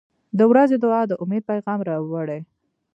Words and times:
•د 0.37 0.39
ورځې 0.51 0.75
دعا 0.83 1.01
د 1.07 1.11
امید 1.23 1.43
پیغام 1.51 1.79
راوړي. 1.89 2.39